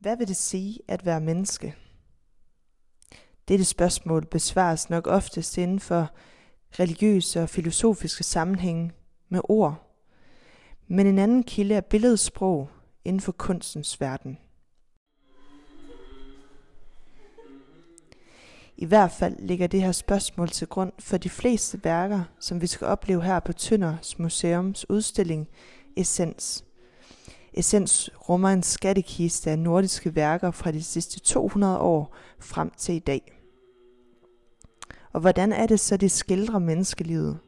[0.00, 1.74] Hvad vil det sige at være menneske?
[3.48, 6.10] Dette spørgsmål besvares nok oftest inden for
[6.78, 8.92] religiøse og filosofiske sammenhænge
[9.28, 9.96] med ord,
[10.88, 12.70] men en anden kilde er billedsprog
[13.04, 14.38] inden for kunstens verden.
[18.76, 22.66] I hvert fald ligger det her spørgsmål til grund for de fleste værker, som vi
[22.66, 25.48] skal opleve her på Tønders Museums udstilling
[25.96, 26.64] Essens.
[27.54, 32.98] Essens rummer en skattekiste af nordiske værker fra de sidste 200 år frem til i
[32.98, 33.36] dag.
[35.12, 37.38] Og hvordan er det så, det skildrer menneskelivet?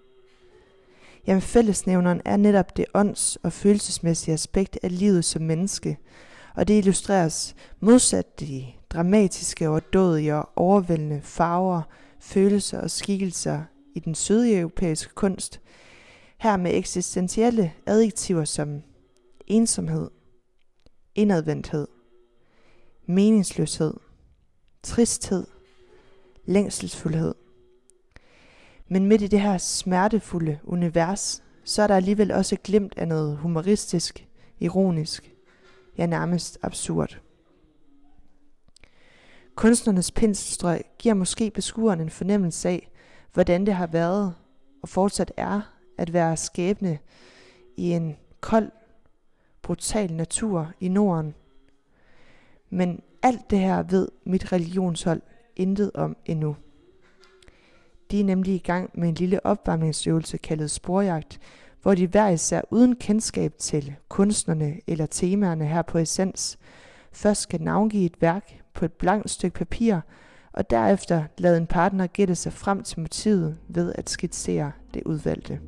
[1.27, 5.99] Jamen fællesnævneren er netop det ånds- og følelsesmæssige aspekt af livet som menneske,
[6.55, 11.83] og det illustreres modsat de dramatiske og dødige og overvældende farver,
[12.21, 13.63] følelser og skikkelser
[13.95, 15.61] i den sydeuropæiske kunst,
[16.39, 18.83] her med eksistentielle adjektiver som
[19.47, 20.11] ensomhed,
[21.15, 21.89] indadvendthed,
[23.07, 23.95] meningsløshed,
[24.83, 25.47] tristhed,
[26.45, 27.35] længselsfuldhed.
[28.89, 33.37] Men midt i det her smertefulde univers, så er der alligevel også glimt af noget
[33.37, 34.29] humoristisk,
[34.61, 35.35] ironisk,
[35.99, 37.21] ja nærmest absurd.
[39.55, 42.91] Kunstnernes penselstrøg giver måske beskueren en fornemmelse af,
[43.33, 44.35] hvordan det har været
[44.83, 45.61] og fortsat er
[45.99, 46.99] at være skæbne
[47.77, 48.71] i en kold,
[49.63, 51.35] brutal natur i Norden.
[52.71, 55.23] Men alt det her ved mit religionshold
[55.57, 56.57] intet om endnu.
[58.11, 61.41] De er nemlig i gang med en lille opvarmningsøvelse kaldet sporjagt,
[61.83, 66.59] hvor de hver især uden kendskab til kunstnerne eller temaerne her på Essens,
[67.13, 70.01] først skal navngive et værk på et blankt stykke papir,
[70.53, 75.61] og derefter lade en partner gætte sig frem til motivet ved at skitsere det udvalgte.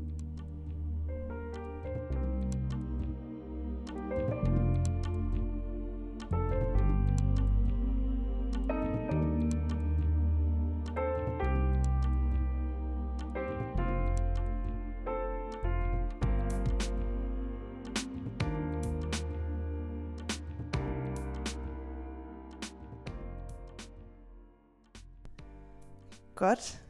[26.35, 26.83] Godt.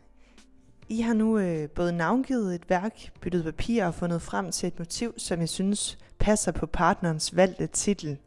[0.89, 4.79] I har nu øh, både navngivet et værk, byttet papir og fundet frem til et
[4.79, 8.19] motiv, som jeg synes passer på partnerens valgte titel.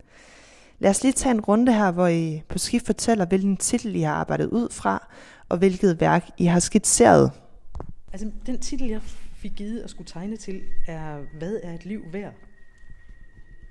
[0.80, 4.02] Lad os lige tage en runde her, hvor I på skift fortæller, hvilken titel I
[4.02, 5.08] har arbejdet ud fra,
[5.50, 7.32] og hvilket værk I har skitseret.
[8.14, 9.02] Altså, den titel, jeg
[9.36, 12.34] fik givet at skulle tegne til, er Hvad er et liv værd?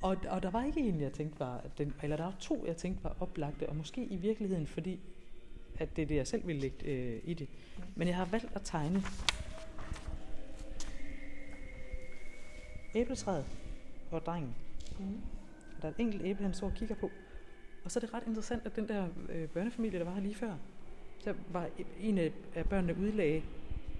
[0.03, 2.77] Og, og der var ikke en, jeg tænkte var, den, eller der var to, jeg
[2.77, 5.01] tænkte var oplagte, og måske i virkeligheden, fordi
[5.79, 7.49] at det er det, jeg selv vil lægge øh, i det.
[7.95, 9.03] Men jeg har valgt at tegne
[12.95, 13.45] æbletræet
[14.11, 14.55] og drengen.
[14.99, 15.21] Mm.
[15.83, 17.11] Der er et enkelt æble, han står og kigger på.
[17.85, 20.35] Og så er det ret interessant, at den der øh, børnefamilie, der var her lige
[20.35, 20.55] før,
[21.25, 21.69] der var
[22.01, 22.33] en af
[22.71, 23.43] børnene udlagde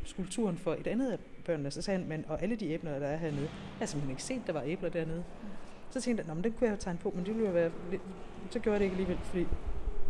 [0.05, 1.71] skulpturen for et andet af børnene.
[1.71, 4.23] Så sagde han, men, og alle de æbler, der er hernede, jeg har simpelthen ikke
[4.23, 5.25] set, der var æbler dernede.
[5.43, 5.49] Mm.
[5.91, 7.71] Så tænkte jeg, men det kunne jeg tegne på, men det ville jo være
[8.51, 9.47] så gjorde jeg det ikke alligevel, fordi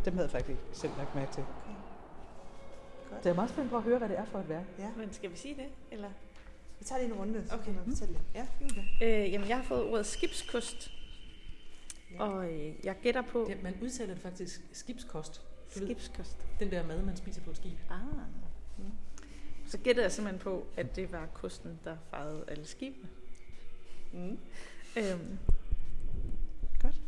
[0.06, 1.43] dem havde jeg faktisk ikke selv lagt mærke til.
[1.43, 3.22] Okay.
[3.22, 4.65] Så jeg er meget spændt på at høre, hvad det er for et værk.
[4.78, 4.91] Ja.
[4.97, 5.67] Men skal vi sige det?
[5.91, 6.11] Eller?
[6.78, 7.65] Vi tager lige en runde, så okay.
[7.65, 8.22] kan man fortælle det.
[8.34, 9.25] Ja, okay.
[9.27, 10.91] øh, jamen, jeg har fået ordet skibskost.
[12.12, 12.22] Ja.
[12.22, 13.47] Og øh, jeg gætter på...
[13.49, 15.43] Ja, man udtaler det faktisk skibskost.
[15.69, 16.47] Skibskost.
[16.61, 17.78] Den der mad, man spiser på et skib.
[17.91, 18.00] Ah.
[18.78, 18.93] Mm.
[19.67, 23.09] Så gætter jeg simpelthen på, at det var kosten, der fejrede alle skibene.
[24.12, 24.38] Mm.
[24.97, 25.38] Øhm.
[26.83, 27.00] Godt.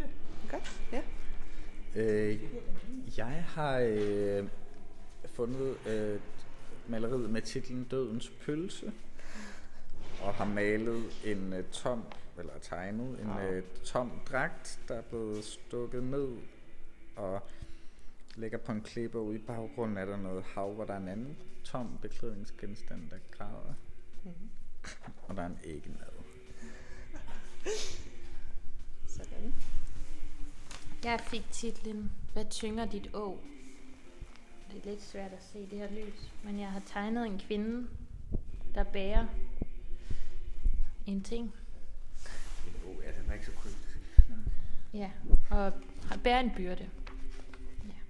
[0.00, 0.04] Ja.
[0.50, 1.02] Godt, ja.
[1.96, 2.40] Øh,
[3.16, 4.48] jeg har øh,
[5.26, 6.20] fundet øh,
[6.88, 8.92] maleriet med titlen Dødens Pølse,
[10.22, 12.04] og har malet en øh, tom,
[12.38, 16.28] eller tegnet en øh, tom dragt, der er blevet stukket ned,
[17.16, 17.42] og
[18.36, 21.08] ligger på en klippe, ude i baggrunden er der noget hav, hvor der er en
[21.08, 23.74] anden tom beklædningsgenstand, der græder.
[24.24, 24.48] Mm-hmm.
[25.22, 26.08] Og der er en æggemad.
[29.06, 29.54] Sådan.
[31.04, 33.38] Jeg fik titlen Hvad tynger dit å?
[34.70, 37.88] Det er lidt svært at se det her lys, men jeg har tegnet en kvinde,
[38.74, 39.26] der bærer
[41.06, 41.52] en ting.
[42.66, 43.98] En å, ja, den er ikke så kryptisk.
[44.94, 45.10] Ja,
[45.50, 45.72] og
[46.10, 46.90] har bærer en byrde.
[47.84, 48.00] Ja.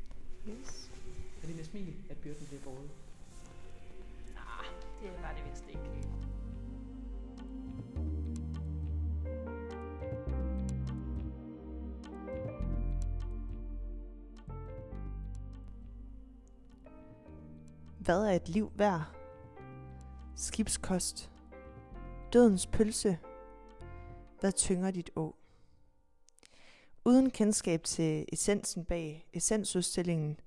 [0.52, 0.90] Yes.
[1.42, 2.90] Er det med smil, at byrden bliver båret?
[4.34, 4.66] Nej,
[5.02, 6.03] det var det vist ikke.
[18.04, 19.02] Hvad er et liv værd?
[20.36, 21.30] Skibskost.
[22.32, 23.18] Dødens pølse.
[24.40, 25.34] Hvad tynger dit å?
[27.04, 30.40] uden kendskab til essensen bag essensudstillingen,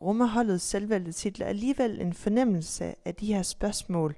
[0.00, 4.16] rummer holdets selvvalgte titler alligevel en fornemmelse af de her spørgsmål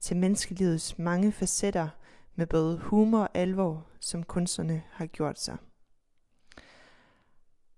[0.00, 1.88] til menneskelivets mange facetter
[2.34, 5.56] med både humor og alvor, som kunstnerne har gjort sig.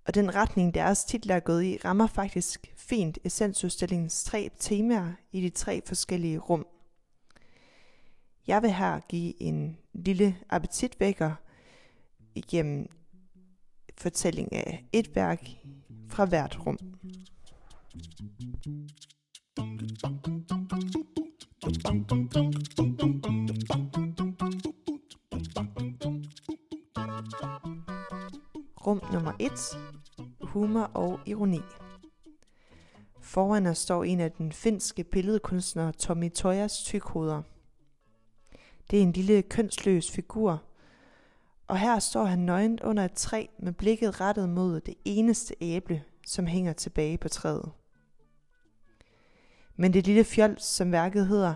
[0.06, 5.40] Og den retning, deres titler er gået i, rammer faktisk fint essensudstillingens tre temaer i
[5.40, 6.66] de tre forskellige rum.
[8.46, 11.32] Jeg vil her give en lille appetitvækker
[12.34, 12.88] igennem
[13.98, 15.48] fortælling af et værk
[16.08, 16.78] fra hvert rum.
[19.58, 19.78] Rum
[22.10, 22.69] nummer
[29.52, 29.58] 1.
[30.40, 31.60] Humor og ironi.
[33.20, 37.42] Foran os står en af den finske billedkunstner Tommy Toyas tykhoder.
[38.90, 40.62] Det er en lille kønsløs figur,
[41.66, 46.04] og her står han nøgent under et træ med blikket rettet mod det eneste æble,
[46.26, 47.72] som hænger tilbage på træet.
[49.76, 51.54] Men det lille fjold, som værket hedder,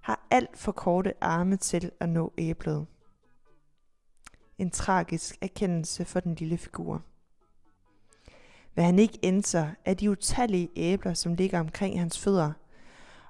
[0.00, 2.86] har alt for korte arme til at nå æblet.
[4.58, 7.02] En tragisk erkendelse for den lille figur.
[8.74, 12.52] Hvad han ikke indser, er de utallige æbler, som ligger omkring hans fødder,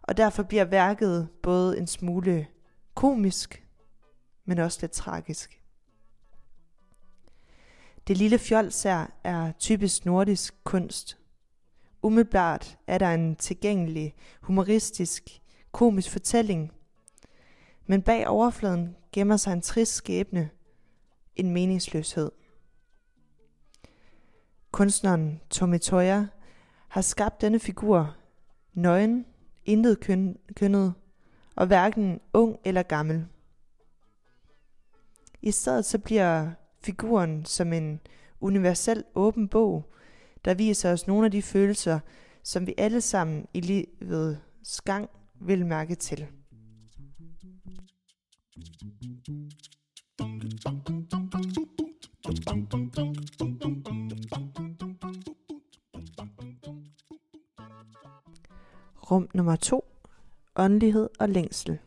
[0.02, 2.46] og derfor bliver værket både en smule
[2.94, 3.66] komisk,
[4.44, 5.62] men også lidt tragisk.
[8.08, 11.18] Det lille fjolsær er typisk nordisk kunst.
[12.02, 15.40] Umiddelbart er der en tilgængelig, humoristisk,
[15.72, 16.72] komisk fortælling,
[17.86, 20.50] men bag overfladen gemmer sig en trist skæbne,
[21.36, 22.30] en meningsløshed.
[24.72, 26.26] Kunstneren Tommy Toya
[26.88, 28.16] har skabt denne figur,
[28.74, 29.26] nøgen,
[29.64, 30.94] intet køn, kønnet,
[31.56, 33.26] og hverken ung eller gammel.
[35.42, 38.00] I stedet så bliver figuren som en
[38.40, 39.92] universel åben bog,
[40.44, 42.00] der viser os nogle af de følelser,
[42.42, 45.10] som vi alle sammen i livets gang
[45.40, 46.26] vil mærke til.
[59.12, 59.84] Rum nummer to.
[60.56, 61.78] Åndelighed og længsel.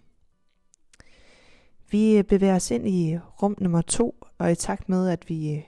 [1.92, 5.54] Vi øh, bevæger os ind i rum nummer to, og i takt med, at vi
[5.54, 5.63] øh,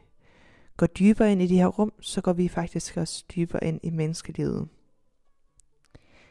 [0.78, 3.90] går dybere ind i de her rum, så går vi faktisk også dybere ind i
[3.90, 4.68] menneskelivet.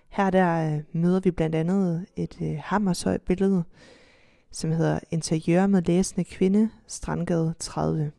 [0.09, 3.65] Her der øh, møder vi blandt andet et øh, hammershøjt billede,
[4.51, 8.13] som hedder Interiør med læsende kvinde, Strandgade 30.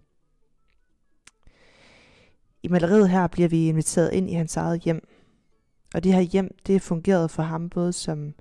[2.63, 5.07] I maleriet her bliver vi inviteret ind i hans eget hjem.
[5.93, 8.33] Og det her hjem, det fungerede for ham både som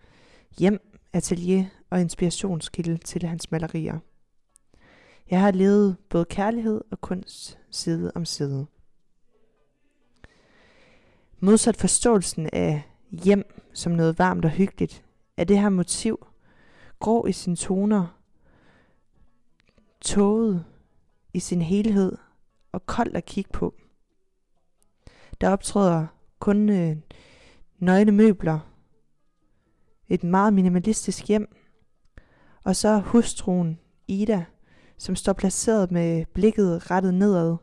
[0.58, 0.80] hjem,
[1.12, 3.98] atelier og inspirationskilde til hans malerier.
[5.30, 8.66] Jeg har levet både kærlighed og kunst side om side.
[11.40, 15.04] Modsat forståelsen af hjem som noget varmt og hyggeligt,
[15.36, 16.26] er det her motiv
[16.98, 18.06] grå i sine toner,
[20.00, 20.64] tåget
[21.34, 22.12] i sin helhed
[22.72, 23.74] og koldt at kigge på.
[25.40, 26.06] Der optræder
[26.38, 26.96] kun øh,
[27.78, 28.58] nøgne møbler,
[30.08, 31.56] et meget minimalistisk hjem,
[32.64, 33.78] og så hustruen
[34.08, 34.44] Ida,
[34.98, 37.56] som står placeret med blikket rettet nedad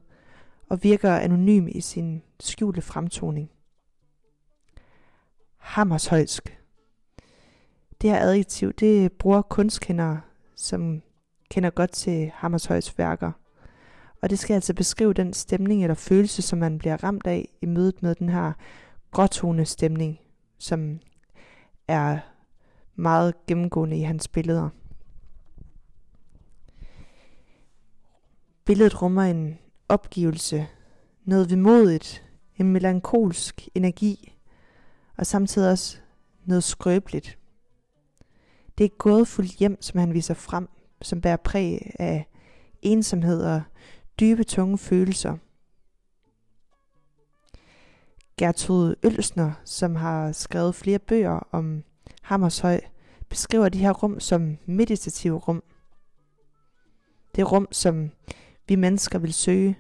[0.70, 3.52] og virker anonym i sin skjulte fremtoning.
[5.58, 6.60] Hammershøjsk.
[8.02, 10.22] Det her adjektiv, det bruger kunstkendere,
[10.56, 11.02] som
[11.50, 13.32] kender godt til Hammershøjs værker.
[14.22, 17.66] Og det skal altså beskrive den stemning eller følelse, som man bliver ramt af i
[17.66, 18.54] mødet med den her
[19.14, 20.20] gråtone stemning,
[20.58, 21.00] som
[21.88, 22.20] er
[22.96, 24.70] meget gennemgående i hans billeder.
[28.66, 29.58] Billedet rummer en
[29.90, 30.68] opgivelse,
[31.26, 32.24] noget vemodigt,
[32.58, 34.38] en melankolsk energi,
[35.18, 35.98] og samtidig også
[36.46, 37.38] noget skrøbeligt.
[38.78, 40.70] Det er et gådefuldt hjem, som han viser frem,
[41.02, 42.28] som bærer præg af
[42.82, 43.62] ensomhed og
[44.20, 45.38] dybe, tunge følelser.
[48.38, 51.84] Gertrud Ølsner, som har skrevet flere bøger om
[52.22, 52.80] Hammershøj,
[53.30, 55.64] beskriver de her rum som meditative rum.
[57.36, 58.12] Det er rum, som
[58.68, 59.80] vi mennesker vil søge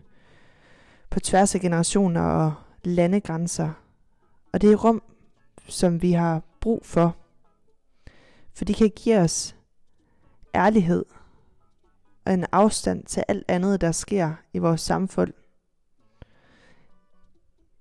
[1.10, 3.72] på tværs af generationer og landegrænser.
[4.54, 5.02] Og det er rum,
[5.68, 7.16] som vi har brug for,
[8.54, 9.56] for det kan give os
[10.56, 11.06] ærlighed
[12.26, 15.34] og en afstand til alt andet, der sker i vores samfund.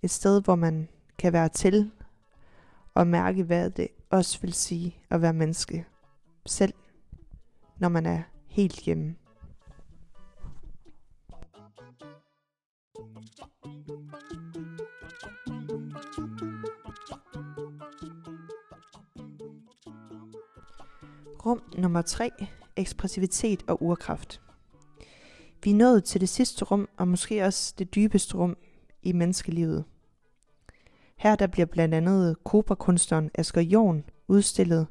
[0.02, 1.90] Et sted, hvor man kan være til
[2.94, 5.87] og mærke, hvad det også vil sige at være menneske.
[6.47, 6.75] Selv
[7.78, 9.16] når man er helt hjemme.
[21.47, 22.30] Rum nummer 3.
[22.76, 24.40] Ekspressivitet og urkraft.
[25.64, 28.56] Vi er nået til det sidste rum, og måske også det dybeste rum
[29.02, 29.85] i menneskelivet.
[31.23, 34.87] Her der bliver blandt andet kobrakunstneren Asger Jorn udstillet,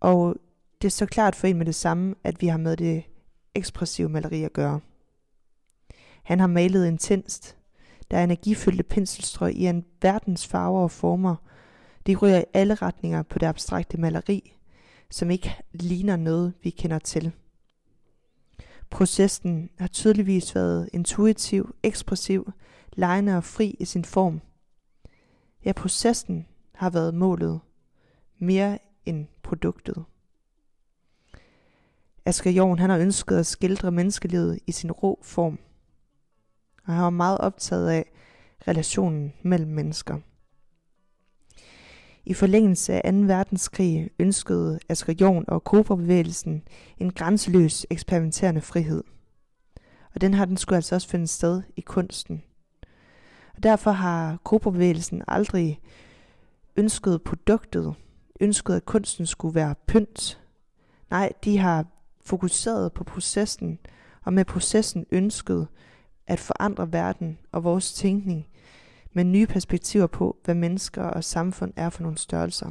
[0.00, 0.36] og
[0.82, 3.02] det er så klart for en med det samme, at vi har med det
[3.54, 4.80] ekspressive maleri at gøre.
[6.22, 7.56] Han har malet intenst.
[8.10, 11.36] Der er energifyldte penselstrøg i en verdens farver og former.
[12.06, 14.56] De ryger i alle retninger på det abstrakte maleri,
[15.10, 17.32] som ikke ligner noget, vi kender til.
[18.90, 22.52] Processen har tydeligvis været intuitiv, ekspressiv,
[22.92, 24.40] lejende og fri i sin form.
[25.68, 27.60] Ja, processen har været målet
[28.38, 30.04] mere end produktet.
[32.24, 35.58] Asger Jorn han har ønsket at skildre menneskelivet i sin rå form.
[36.86, 38.10] Og han var meget optaget af
[38.68, 40.18] relationen mellem mennesker.
[42.24, 43.18] I forlængelse af 2.
[43.18, 46.62] verdenskrig ønskede Asger Jorn og Cobra-bevægelsen
[46.98, 49.04] en grænseløs eksperimenterende frihed.
[50.14, 52.42] Og den har den skulle altså også finde sted i kunsten.
[53.58, 55.80] Og derfor har Cobra-bevægelsen aldrig
[56.76, 57.94] ønsket produktet,
[58.40, 60.40] ønsket at kunsten skulle være pynt.
[61.10, 61.84] Nej, de har
[62.24, 63.78] fokuseret på processen,
[64.24, 65.68] og med processen ønsket
[66.26, 68.46] at forandre verden og vores tænkning
[69.12, 72.70] med nye perspektiver på, hvad mennesker og samfund er for nogle størrelser.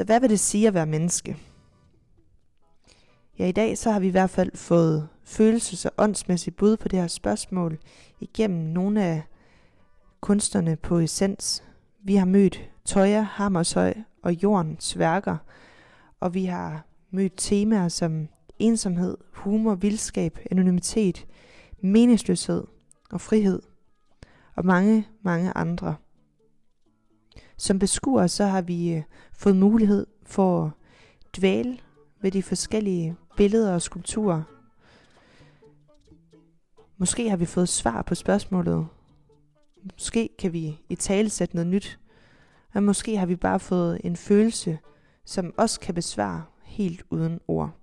[0.00, 1.36] Så hvad vil det sige at være menneske?
[3.38, 6.88] Ja, i dag så har vi i hvert fald fået følelses- og åndsmæssigt bud på
[6.88, 7.78] det her spørgsmål
[8.20, 9.22] igennem nogle af
[10.20, 11.64] kunstnerne på Essens.
[12.04, 15.36] Vi har mødt Tøjer, Hammershøj og Jordens værker,
[16.20, 18.28] og vi har mødt temaer som
[18.58, 21.26] ensomhed, humor, vildskab, anonymitet,
[21.80, 22.64] meningsløshed
[23.10, 23.62] og frihed,
[24.56, 25.96] og mange, mange andre.
[27.60, 29.02] Som beskuer så har vi øh,
[29.32, 30.70] fået mulighed for at
[31.36, 31.78] dvæle
[32.20, 34.42] ved de forskellige billeder og skulpturer.
[36.98, 38.86] Måske har vi fået svar på spørgsmålet.
[39.92, 41.98] Måske kan vi i tale sætte noget nyt.
[42.74, 44.78] Og måske har vi bare fået en følelse,
[45.24, 47.79] som også kan besvare helt uden ord.